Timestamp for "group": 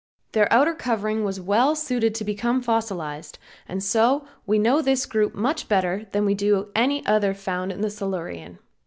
5.05-5.35